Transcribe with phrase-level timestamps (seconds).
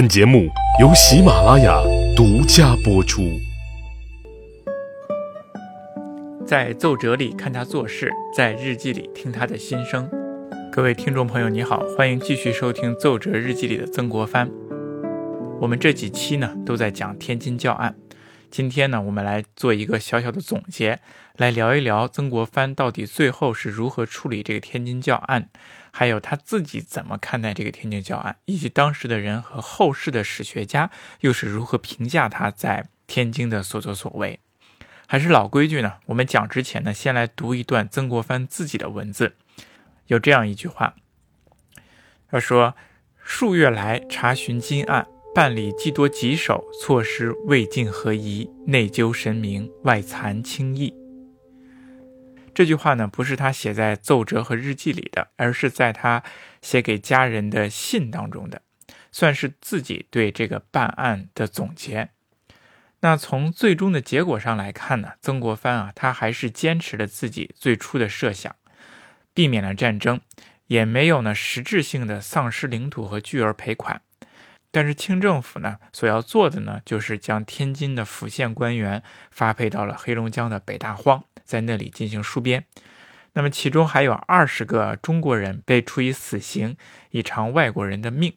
[0.00, 0.48] 本节目
[0.80, 1.78] 由喜马拉雅
[2.16, 3.38] 独家播出。
[6.46, 10.08] 在奏折里看他做事，在日记里听他的心声。
[10.72, 14.48] 各位听众朋友，你好，欢迎继续收听《奏折日记里的曾国藩》。
[15.60, 17.94] 我们这几期呢都在讲天津教案，
[18.50, 21.00] 今天呢我们来做一个小小的总结，
[21.36, 25.50] 来聊一聊曾国藩到底最后是如何处理这个天津教案。
[25.92, 30.90] 还有他自己怎么看待这个天津教案，以及当时的人和后世的史学家
[31.20, 34.40] 又是如何评价他在天津的所作所为？
[35.06, 35.94] 还是老规矩呢？
[36.06, 39.34] 我们讲之前呢，先来读一段曾国藩自己的文字。
[40.06, 40.94] 有这样一句话，
[42.30, 42.76] 他说
[43.22, 50.94] ：“数月来查询金案，办理既多棘手，措施未尽合宜，内疚神明，外惭轻易。”
[52.54, 56.22] 这句话呢，不是他写在奏折和日记里的，而是在他
[56.60, 58.62] 写给家人的信当中的，
[59.10, 62.10] 算是自己对这个办案的总结。
[63.00, 68.54] 那从最终的结果上来看呢，曾国藩啊，他还是坚持了自己最初的设想，
[69.32, 70.20] 避免了战争，
[70.66, 74.02] 也没有呢实质性的丧失领土和巨额赔款。
[74.70, 81.24] 但是清政府呢，所要做的呢，就是将天津的府县官员发配到了黑龙江的北大荒。
[81.42, 82.64] 在那里进行戍边，
[83.32, 86.76] 那么其中还有二十个中国人被处以死刑，
[87.10, 88.34] 以偿外国人的命；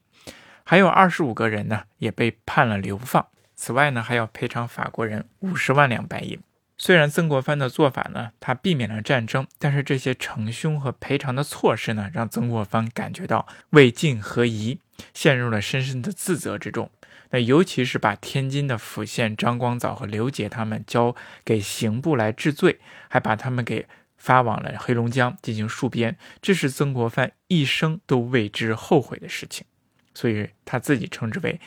[0.64, 3.28] 还有二十五个人呢，也被判了流放。
[3.56, 6.40] 此外呢，还要赔偿法国人五十万两白银。
[6.76, 14.80] 虽然曾国藩的做法呢，他避免了战争，但是这些惩凶和赔偿的措施呢，让曾国藩感觉到未尽合宜，
[15.14, 16.90] 陷入了深深的自责之中。
[17.32, 29.66] 那尤其是把天津的府县张光藻和刘杰他们交给刑部来治罪，还把他们给发往了黑龙江进行戍边，这是曾国藩一生都为之后悔的事情，
[30.14, 31.60] 所以他自己称之为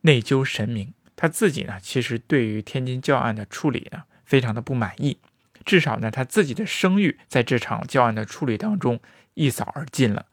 [0.00, 0.92] 内疚神明。
[1.14, 5.18] 他自己呢，其实对于天津教案的处理呢，非常的不满意，
[5.64, 8.98] 至少呢，他自己的声誉在这场教案的处理当中
[9.34, 10.26] 一扫而尽了。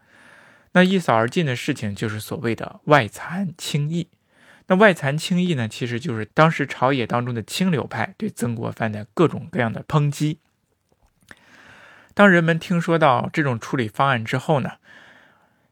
[0.74, 4.10] 那一扫而尽的事情，就是所谓的外残轻义。
[4.68, 10.40] 那外残轻义呢，其实就是当时朝野当中的清流派对曾国藩的各种各样的抨击。
[12.14, 14.74] 当人们听说到这种处理方案之后呢，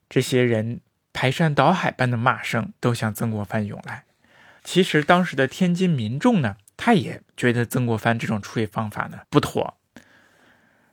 [0.07, 0.79] 这些人
[1.11, 4.05] 排山倒海般的骂声都向曾国藩涌来。
[4.63, 9.77] 其实当时的天津民众呢，他也觉得曾国藩这种处理方法呢不妥，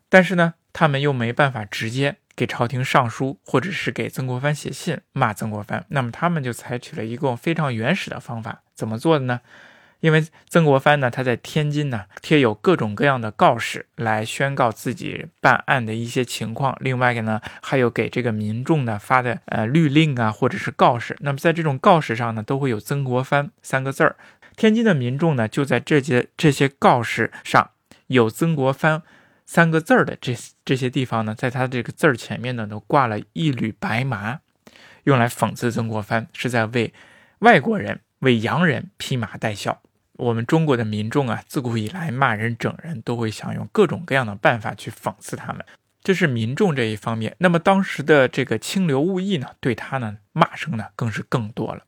[0.08, 2.16] 但是呢，他们又没办法直接。
[2.34, 9.40] 给朝廷上书，或者是给曾国藩写信骂曾国藩，那么他们就采取了一个非常原始的方法，怎么做的呢？
[10.00, 21.16] 因为曾国藩呢，他在天津呢贴有各种各样的告示来宣告自己办案的一些情况，另外一个呢，还有给这个民众呢发的呃律令啊，或者是告示。
[21.20, 24.16] 那么在这种告示上呢，都会有曾国藩三个字儿。
[24.56, 27.70] 天津的民众呢，就在这些这些告示上
[28.08, 29.02] 有曾国藩。
[29.46, 34.40] 三个字儿的这这些地方呢，在他这个字儿前面呢，都挂了一缕白麻，
[35.04, 36.92] 用来讽刺曾国藩是在为
[37.40, 39.82] 外国人、为洋人披麻戴孝。
[40.14, 45.64] 我们中国的民众啊，自古以来骂人、整人都会想用各种各样的办法去讽刺他们，
[46.02, 47.34] 这是民众这一方面。
[47.38, 51.84] 那么当时的这个清流物役呢，对他呢骂声呢更是更多了。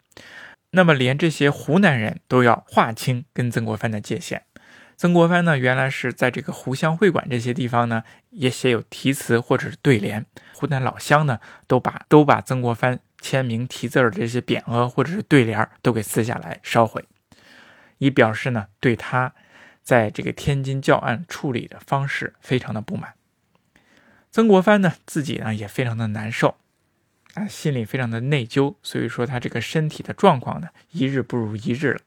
[0.70, 4.42] 那么连这些湖南人都要划清跟曾国藩的界限。
[4.96, 10.24] 曾国藩呢，原来是在这个湖湘会馆这些地方呢，也写有题词或者是对联。
[10.54, 17.04] 湖南老乡呢，都把都把曾国藩签名题字的这些匾额或者是对联都给撕下来烧毁，
[17.98, 19.34] 以表示呢对他
[19.82, 23.14] 在这个天津教案处理的方式非常的不满。
[24.30, 26.56] 曾国藩呢自己呢也非常的难受，
[27.34, 32.00] 啊，心里非常的内疚，所以说他这个身体的状况呢一日不如一日了。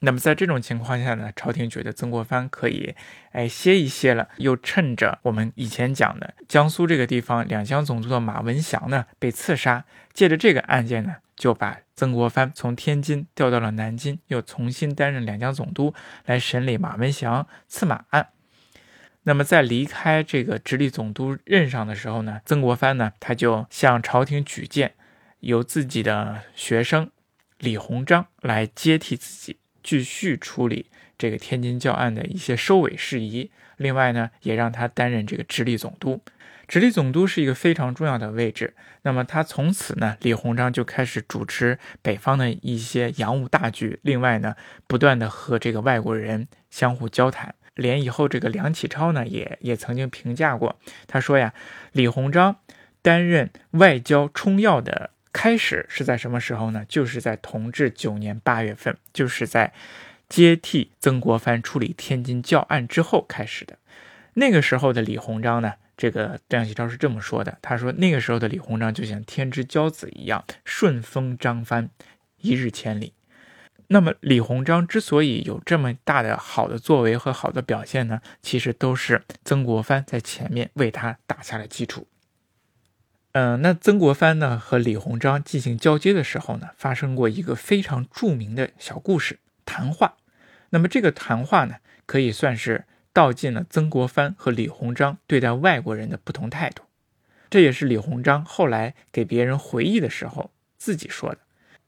[0.00, 2.94] 那么在这种情况下呢，朝廷觉得曾国藩可以，
[3.32, 15.92] 哎歇一歇了，又趁着我们以前讲的江苏这个地方两江总督的马文祥呢被刺杀，借着这个案件呢，就把曾国藩从天津调到了南京，又重新担任两江总督
[16.26, 18.28] 来审理马文祥刺马案。
[19.24, 24.94] 那么在离开这个直隶总督任上的时候呢，曾国藩呢他就向朝廷举荐，
[25.40, 27.10] 由自己的学生
[27.58, 29.58] 李鸿章来接替自己。
[29.88, 30.84] 继续处理
[31.16, 36.20] 这个天津教案的一些收尾事宜，另外呢，也让他担任这个直隶总督。
[36.66, 38.74] 直隶总督是一个非常重要的位置。
[39.00, 43.98] 那么他从此呢，李鸿章就开始主持北方的一些洋务大局。
[44.02, 44.54] 另外呢，
[44.86, 47.54] 不断的和这个外国人相互交谈。
[47.74, 51.54] 连以后这个梁启超呢，也也曾经评价过，他说呀，
[51.92, 52.56] 李鸿章
[53.00, 56.84] 担任外交冲要的开始是在什么时候呢？
[56.88, 59.72] 就是在同治九年八月份，就是在
[60.28, 63.78] 接替曾国藩处理天津教案之后开始的。
[64.34, 71.90] 那个时候的李鸿章呢，这个梁启超是这么说的：他说那个时候的李鸿章就像天之骄子一样，顺风张帆，
[72.40, 73.14] 一日千里。
[73.90, 82.06] 那么李鸿章之所以有这么大的好的作为和好的表现呢，其实都是曾国藩在前面为他打下了基础。
[83.40, 90.16] 嗯，那曾国藩呢和李鸿章进行交接的时候呢，发生过一个非常著名的小故事谈话。
[90.70, 96.82] 那么这个谈话呢，可以算是道尽了曾国藩和李鸿章对待外国人的不同态度。
[97.48, 101.38] 这也是李鸿章后来给别人回忆的时候自己说的。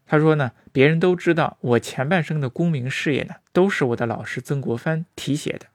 [0.07, 5.67] 他说呢，别人都知道我前半生的功名事业呢，都是我的老师曾国藩题写的。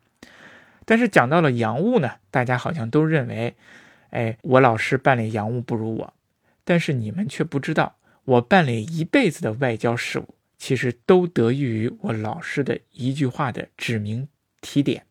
[0.86, 3.58] 但是讲到了洋务呢，大家好像都认为，
[4.16, 6.14] 哎，我老师办理洋务不如我。
[6.64, 14.28] 但是你们却不知道，我办理一辈子的外交事务，其实都得益于我老师的一句话的指明
[14.62, 15.06] 提点。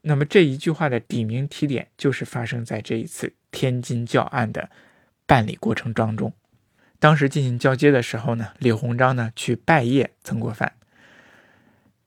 [0.00, 4.70] 那么这一句话的底名提点，就是发生在这一次天津教案的
[5.26, 6.32] 办理过程当中。
[6.98, 10.72] 当时进行交接的时候呢，李鸿章呢去拜谒曾国藩。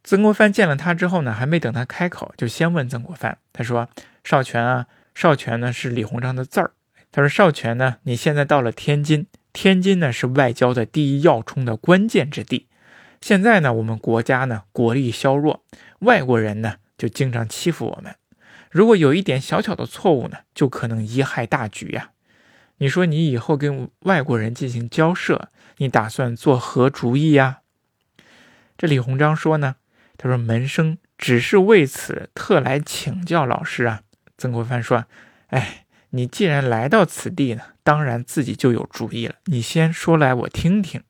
[0.03, 3.89] 曾国藩见了他之后呢，还没等他开口，就先问曾国藩：“他说，
[4.23, 6.73] 少荃啊，少荃呢是李鸿章的字儿。
[7.11, 12.67] 他说，少荃呢，你现在到了天津，天津呢是外交的第一要冲的关键之地。
[13.21, 15.63] 现在呢，我们国家呢国力削弱，
[15.99, 18.15] 外国人呢就经常欺负我们。
[18.69, 22.11] 如果有一点小小的错误呢，就可能贻害大局呀。”
[22.79, 27.59] 你说你以后跟外国人进行交涉，你打算做何主意呀？
[28.77, 29.77] 这李鸿章说呢，
[30.17, 34.01] 他说门生只是为此特来请教老师啊。
[34.37, 35.05] 曾国藩说，
[35.47, 39.35] 哎，你既然来到此地呢，当然自己就有主意了。
[39.45, 41.03] 你先说来我听听。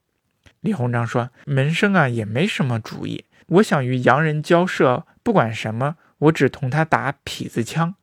[0.62, 7.95] 李鸿章说，门生啊也没什么主意，我想与洋人交涉，不管什么，我只同他打痞子枪。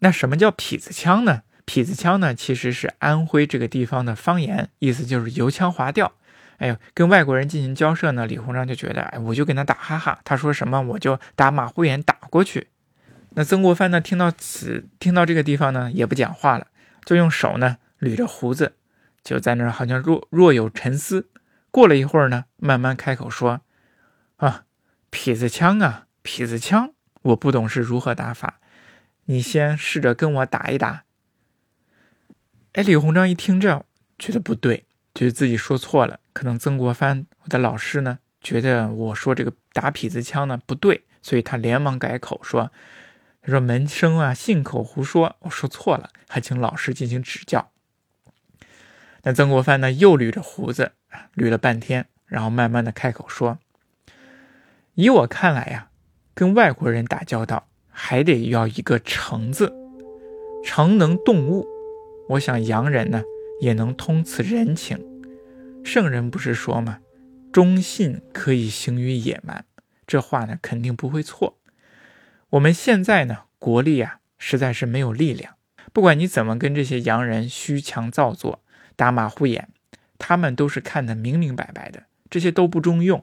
[0.00, 1.42] 那什么叫痞子枪呢？
[1.66, 6.12] 痞子枪呢，其实是安徽这个地方的方言，意思就是油腔滑调。
[6.56, 12.68] 哎呦，跟外国人进行交涉呢，李鸿章就觉得，哎，我就跟他打哈哈，他说什么我就打马虎眼打过去。
[13.38, 16.66] 那曾国藩呢，听到此，听到这个地方呢，也不讲话了，
[17.04, 18.74] 就用手呢捋着胡子，
[19.22, 21.28] 就在那儿好像若若有沉思。
[21.70, 23.60] 过了一会儿呢，慢慢开口说
[24.38, 24.64] ：“啊，
[25.12, 26.92] 痞子枪啊，痞子枪，
[27.22, 28.58] 我不懂是如何打法，
[29.26, 31.04] 你先试着跟我打一打。”
[32.74, 33.84] 哎，李鸿章一听这，
[34.18, 34.84] 觉得不对，
[35.14, 36.18] 觉得自己说错了。
[36.32, 42.72] 可能曾国藩我的老师呢，觉得我说这个打痞子枪呢不对，所以他连忙改口说
[43.50, 47.70] ：“说门生啊，信口胡说，我说错了，还请老师进行指教。”
[49.24, 50.92] 那曾国藩呢，又捋着胡子，
[51.34, 53.58] 捋了半天，然后慢慢的开口说
[54.94, 55.90] ：“以我看来呀，
[56.34, 59.74] 跟外国人打交道，还得要一个诚字，
[60.64, 61.66] 诚能动物。”
[62.30, 63.22] 我想洋人呢
[63.60, 64.98] 也能通此人情，
[65.84, 67.00] 圣人不是说吗？
[67.50, 69.64] 忠信可以行于野蛮，
[70.06, 71.57] 这话呢肯定不会错。
[72.50, 75.56] 我们现在呢国力啊实在是没有力量，
[75.92, 78.62] 不管你怎么跟这些洋人虚强造作、
[78.96, 79.68] 打马虎眼，
[80.16, 83.22] 他们都是看得明明白白的，这些都不中用，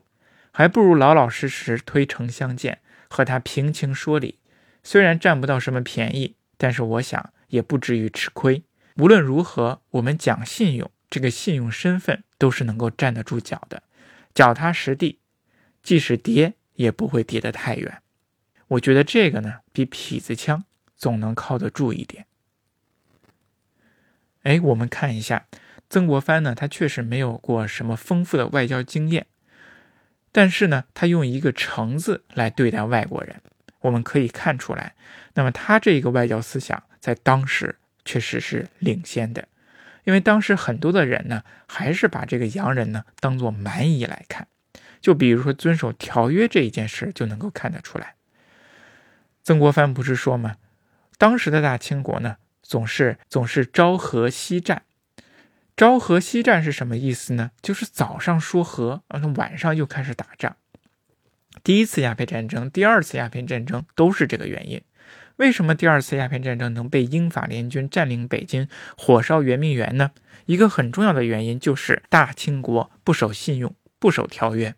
[0.52, 2.80] 还不如老老实实推诚相见，
[3.10, 4.38] 和他平情说理。
[4.84, 8.64] 虽然占不到什么便宜，但是我想也不至于吃亏。
[8.98, 13.82] 无论如何，我们讲信用，这个信用身份都是能够站得住脚的，
[14.36, 15.18] 脚踏实地，
[15.82, 18.02] 即使跌也不会跌得太远。
[18.68, 20.64] 我觉得这个呢，比痞子枪
[20.96, 22.26] 总能靠得住一点。
[24.44, 25.48] 哎，我们看一下
[25.90, 29.28] 曾国藩呢，他确实没有过什么丰富的外交经验，
[30.32, 33.42] 但是呢，他用一个“诚”字来对待外国人，
[33.82, 34.96] 我们可以看出来，
[35.34, 37.78] 那么他这个外交思想在当时。
[38.08, 39.48] 确实是领先的，
[40.04, 44.48] 因为当时很多的人呢，还是把这个洋人呢当做蛮夷来看。
[45.02, 48.15] 就比如说遵守条约这一件事，就能够看得出来。
[49.46, 50.56] 曾国藩不是说吗？
[51.20, 54.82] 当时的大清国呢，总是总是朝和夕战。
[55.78, 57.52] 朝和夕战是什么意思呢？
[57.62, 59.04] 就是早上说和，
[59.36, 60.56] 晚上又开始打仗。
[61.64, 64.82] 第一次鸦片战争，第二次鸦片战争都是这个原因。
[65.36, 70.10] 为什么第二次鸦片战争能被英法联军占领北京、火烧圆明园呢？
[70.48, 74.74] 一个很重要的原因就是大清国不守信用、不守条约。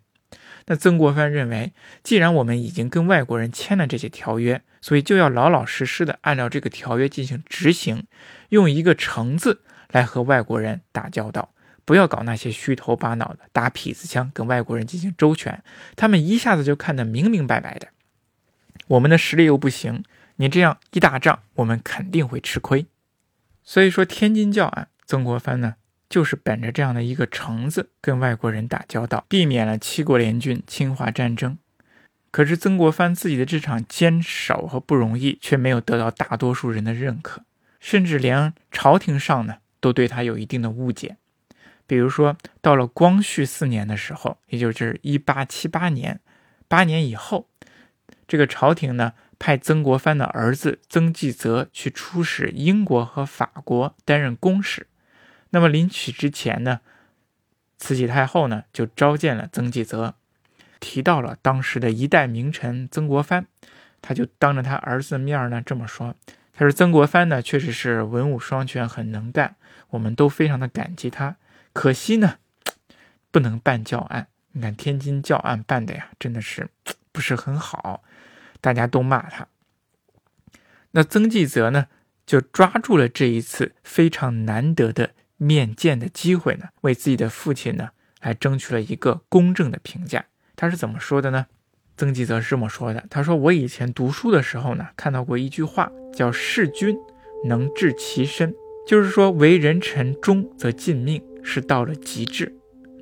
[0.68, 8.06] 那曾国藩认为，既然我们已经跟外国人签了这些条约，所以就要老老实实的按照这个条约进行执行，
[8.50, 11.54] 用一个“诚”字来和外国人打交道，
[11.86, 15.64] 不要搞那些虚头巴脑的打痞子枪，跟外国人进行周旋，
[15.96, 17.88] 他们一下子就看得明明白白的。
[18.88, 20.04] 我们的实力又不行，
[20.36, 22.86] 你这样一打仗，我们肯定会吃亏。
[23.64, 25.76] 所以说，天津教案，曾国藩呢，
[26.10, 31.58] 就是本着这样的一个橙子，跟外国人打交道，避免了七国联军侵华战争。
[32.32, 37.44] 可是曾国藩自己的这场坚守和不容易，却没有得到大多数人的认可，
[37.80, 41.18] 甚至连朝廷上呢，都对他有一定的误解。
[41.88, 46.20] 比如说，到了光绪四年的时候，也就是一八七八年，
[46.68, 47.48] 八年以后，
[48.28, 54.86] 这个朝廷呢，派曾国藩的儿子曾纪泽去出使英国和法国，担任公使。
[55.50, 56.82] 那么临去之前呢，
[57.77, 60.16] 慈禧太后呢，就召见了曾纪泽。
[60.80, 63.48] 提到了当时的一代名臣曾国藩，
[64.01, 66.16] 他就当着他儿子的面呢这么说
[66.54, 69.56] ：“他说曾国藩呢确实是文武双全，很能干，
[69.89, 71.38] 我们都非常的感激他。
[71.74, 72.38] 可惜呢，
[73.32, 74.27] 不能办教案。
[74.51, 76.70] 你看天津教案办的呀，真的是
[77.12, 78.04] 不是很好，
[78.62, 79.48] 大家都骂他。
[80.92, 81.88] 那曾纪泽呢，
[82.25, 87.89] 就抓住了这一次非常难得的面见的机会呢，为自己的父亲呢
[88.22, 90.25] 来争取了一个公正的评价。”
[90.56, 91.46] 他是怎么说的呢？
[91.96, 96.96] 曾纪泽是这么说的：“他说我以前读书的时候呢，看到过一句话，叫‘事君
[97.46, 98.53] 能治其身’，
[98.88, 102.56] 就是说为人臣忠则尽命，是到了极致。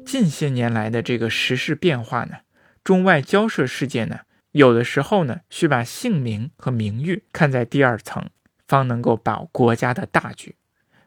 [0.06, 2.38] 近些年来的这个时事变化呢，
[2.84, 4.20] 中外交涉事件呢，
[4.52, 8.30] 有的时候呢，需把姓名和名誉看在第二层，
[8.68, 10.56] 方能够保国家的大局。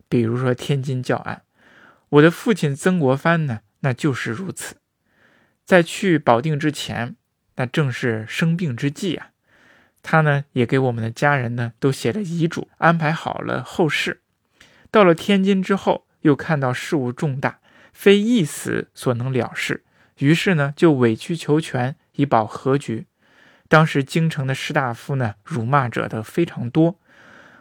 [0.08, 1.42] 比如说天津教案，
[2.08, 4.76] 我的父亲曾国藩呢，那就是如此。”
[5.64, 7.14] 在去保定之前，
[7.56, 9.32] 那正是生病之际啊。
[10.02, 14.22] 他呢也给我们的家人呢都写了遗嘱，安排好了后事。
[14.90, 17.58] 到了天津之后，又看到事务重大，
[17.92, 19.84] 非一死所能了事，
[20.18, 23.06] 于是呢就委曲求全，以保和局。
[23.68, 26.98] 当时京城的士大夫呢辱骂者的非常多，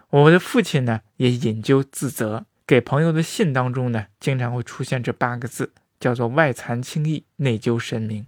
[0.10, 5.74] 我的父亲呢也引咎自责，给朋友的信当中呢经常会出现这八个字。
[6.00, 8.28] 叫做外残轻易，内疚神明，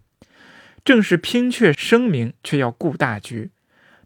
[0.83, 3.51] 正是拼却声名，却要顾大局。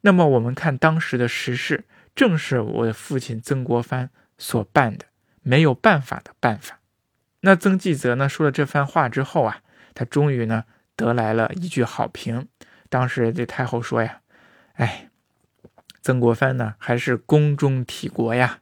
[0.02, 5.06] 那么我们看当时的时事，正是我的父亲曾国藩所办的
[5.44, 6.82] 没有办法的办法。
[7.40, 9.62] 那曾纪泽呢说了这番话之后啊，
[9.94, 10.66] 他终于呢
[10.98, 12.50] 得来了一句好评。
[12.90, 14.20] 当时对太后说呀
[14.76, 15.10] ：“哎，
[16.04, 18.60] 曾国藩呢还是宫中体国呀。”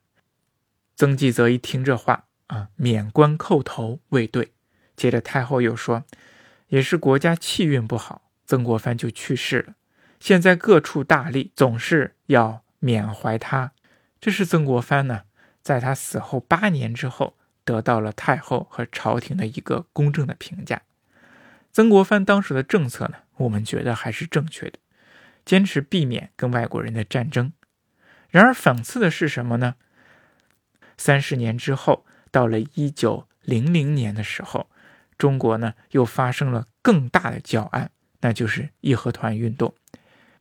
[0.96, 4.54] 曾纪泽一听这话啊，免冠叩头未对。
[4.96, 6.06] 接着太后又说
[6.70, 9.74] ：“也是国家气运不好，曾国藩就去世了。
[10.20, 13.72] 现在各处大吏，总是要缅怀他。
[14.20, 15.24] 这是曾国藩呢，
[15.64, 20.84] 在他死后八年之后，得到了太后和朝廷的一个公正的评价。
[21.72, 24.78] 曾国藩当时的政策呢，我们觉得还是正确的，
[25.52, 27.52] 坚持避免跟外国人的战争。
[28.30, 29.76] 然而讽刺的是什么呢？
[30.98, 34.70] 三十年之后，到了一九零零年的时候。”
[35.20, 37.92] 中国呢，又发生了更大的教案，
[38.22, 39.76] 那就是义和团运动。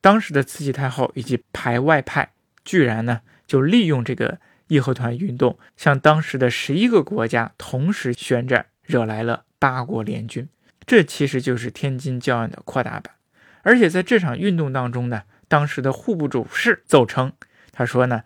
[0.00, 2.31] 当时的慈禧太后以及排外派，
[2.64, 4.38] 居然呢就利用这个
[4.69, 10.49] 义和团运动，向当时的十一个国家同时宣战，惹来了八国联军。
[10.87, 13.17] 这其实就是天津教案的扩大版。
[13.62, 17.33] 而且在这场运动当中呢，当时的户部主事奏称，
[17.73, 18.23] 他说呢，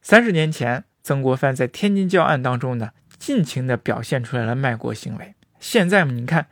[0.00, 5.34] 三十年前曾国藩在天津教案当中呢，尽情的表现出来了卖国行为。
[5.60, 6.48] 现在嘛，你看，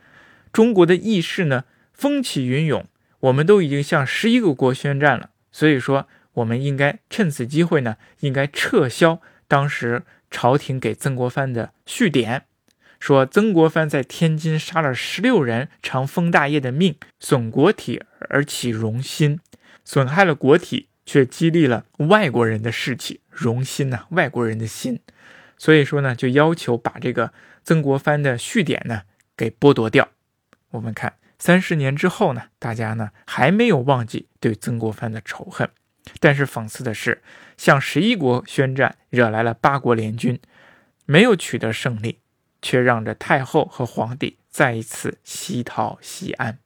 [0.53, 2.85] 中国的义士呢风起云涌，
[3.19, 5.31] 我们都已经向十一个国宣战了。
[5.51, 12.45] 所以说，我们应该趁此机会呢，应该撤销当时朝廷给曾国藩的序典，
[13.01, 19.41] 说曾国藩在天津杀了十六人，偿封大业的命，损国体而起荣心，
[19.83, 25.01] 损害了国体，却激励了外国人的士气，荣心呐，外国人的心。
[25.57, 27.33] 所以说呢，就要求把这个。
[27.63, 29.03] 曾国藩的序典呢，
[29.37, 30.09] 给剥夺掉。
[30.71, 35.69] 我们看三十年之后呢，大家呢还没有忘记对曾国藩的仇恨。
[36.19, 37.21] 但是讽刺的是，
[37.57, 40.39] 向十一国宣战，惹来了八国联军，
[41.05, 42.17] 没有取得胜利，
[42.61, 46.59] 却让着太后和皇帝再一次西逃西安。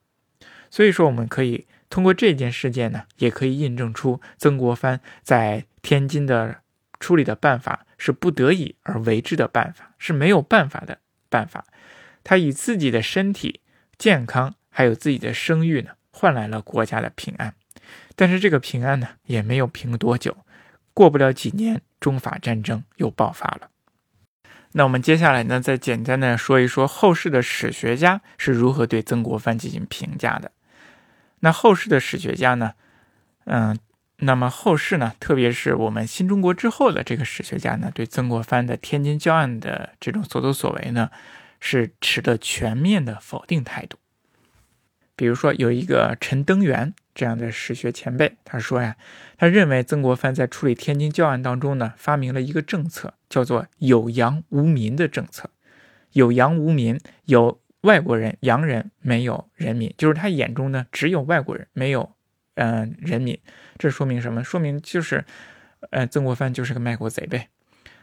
[0.70, 6.62] 所以说，我们可以通过这件事件呢，也可以印证出曾国藩在天津的
[7.00, 7.82] 处理的办法。
[7.98, 11.00] 是不得已而为之的办法，是没有办法的
[11.30, 11.66] 办法。
[12.26, 13.62] 他以自己的身体
[13.98, 17.56] 健康，还有自己的声誉呢，换来了国家的平安。
[18.18, 20.36] 但是这个平安呢，也没有平多久。
[20.94, 23.70] 过不了几年，中法战争又爆发了。
[24.78, 30.52] 那我们接下来呢，再简单的说一说后世的史学家是如何对曾国藩进行评价的。
[31.40, 32.74] 那后世的史学家呢，
[33.46, 33.80] 嗯，
[34.18, 41.10] 那么后世呢，特别是我们新中国之后的这个史学家呢，对曾国藩的天津教案的这种所作所为呢，
[41.62, 43.98] 是持的全面的否定态度。
[45.16, 48.98] 比如说，有一个陈登元这样的史学前辈，他说呀，
[49.38, 55.50] 他认为曾国藩在处理天津教案当中呢，发明了一个政策，叫做“有洋无民”的政策。
[56.12, 62.12] 有洋无民，有外国人洋人，没有人民，就是他眼中呢只有外国人，没有
[62.56, 63.38] 嗯人民。
[63.78, 64.44] 这说明什么？
[64.44, 65.24] 说明就是，
[65.92, 67.50] 呃，曾国藩就是个卖国贼呗。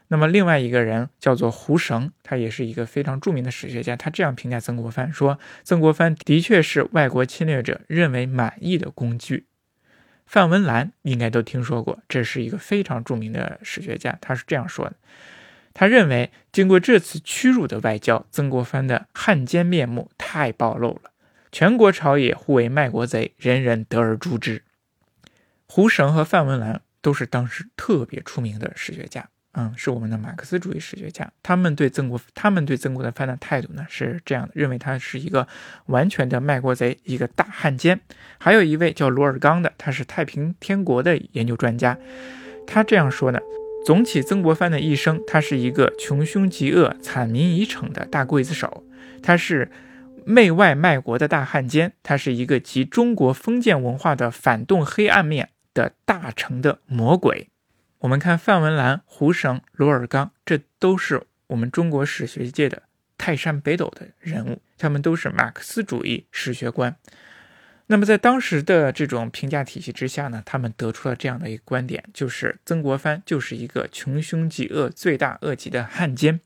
[0.09, 3.97] 那么另外一个人叫做胡绳，他也是一个非常著名的史学家。
[3.97, 9.47] 他这样评价曾国藩说：“曾国藩的确是外国侵略者认为满意的工具。”
[10.27, 14.19] 范文澜应该都听说过，这是一个非常著名的史学家。
[14.21, 14.95] 他是这样说的
[15.75, 21.11] ：“他认为经过这次屈辱的外交，曾国藩的汉奸面目太暴露了，
[21.51, 24.63] 全国朝野互为卖国贼，人人得而诛之。”
[25.67, 29.29] 胡绳和范文澜都是当时特别出名的史学家。
[29.55, 35.47] 嗯，是我们的马克思主义史学家，他们对曾国他们对曾国藩的态度呢是这样的，认为他是一个
[35.87, 38.01] 完全的卖国贼，一个大汉奸。
[38.39, 41.99] 还有一位叫罗尔纲的，他是太平天国的研究专家，
[42.67, 43.39] 他这样说呢：
[43.85, 48.85] 总体曾国藩的一生，他是一个穷凶极恶、惨民已逞的大刽子手，
[49.23, 49.71] 他是
[50.25, 57.49] 内外卖国的大汉奸，他是一个集中国封建文化的反动黑暗面的大成的魔鬼。
[58.03, 62.83] 我们看范文澜、胡绳、罗尔纲，这都是我们中国史学界的
[63.17, 66.97] 泰山北斗的人物，他们都是马克思主义史学观。
[67.87, 76.41] 那么在当时的这种评价体系之下呢，他们得出了这样的一个观点，就是曾国藩就是一个穷凶极恶、罪大恶极的汉奸。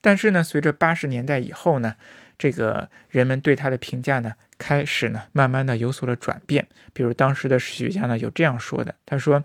[0.00, 1.96] 但是呢，随着八十年代以后呢，
[2.38, 6.68] 这个人们对他的评价呢，开始呢，慢慢的有所了转变。
[6.92, 9.42] 比如当时的史学家呢，有这样说的，他说。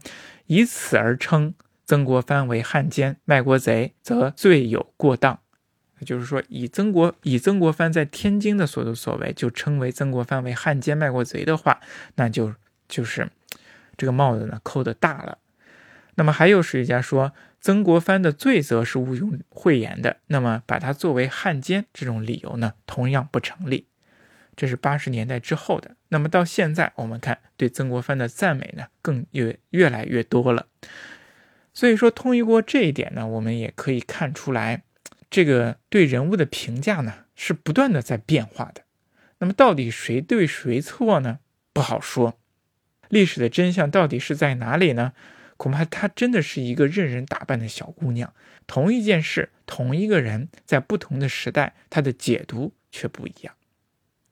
[0.48, 1.54] 以此而称
[1.86, 5.40] 曾国藩为汉奸卖国贼，则罪有过当。
[6.06, 11.80] 就是说，以曾国以曾国藩在天津的所作所为，就称为曾国藩为汉奸卖国贼的话，
[12.16, 12.54] 那就
[12.88, 13.30] 就是
[13.98, 15.40] 这个帽子呢扣的大了。
[16.16, 23.88] 那么还有史学家说，曾国藩的罪责是毋庸讳言的，那么把他作为汉奸这种理由呢，同样不成立。
[24.58, 30.66] 这是八十年代之后的，那么到现在，我们看对曾国藩的赞美呢，更越越来越多了。
[31.74, 34.82] 所以说，通过这一点呢，我们也可以看出来，
[35.30, 38.82] 这个对人物的评价呢，是不断的在变化的。
[39.38, 41.38] 那么，到底谁对谁错呢？
[41.72, 42.40] 不好说。
[43.10, 45.14] 历史的真相到底是在哪里呢？
[45.56, 48.34] 恐怕她真的是一个任人打扮的小姑娘。
[48.66, 53.54] 同一件事，同一个人，在不同的时代，他的解读却不一样。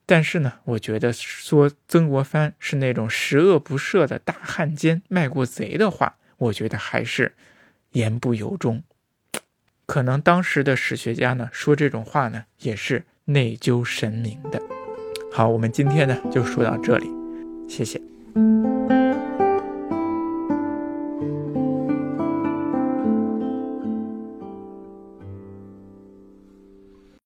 [0.08, 7.34] 但是呢，我觉得说曾国藩是那种十恶不赦的大汉奸、卖国贼的话，我觉得还是
[7.90, 8.84] 言不由衷。
[9.84, 14.62] 可能当时的史学家呢说这种话呢，也是内疚神明的。
[15.32, 17.10] 好，我们今天呢就说到这里，
[17.68, 18.00] 谢谢。